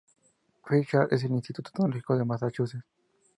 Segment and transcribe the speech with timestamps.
[0.63, 2.83] Pritchard en el Instituto Tecnológico de Massachusetts.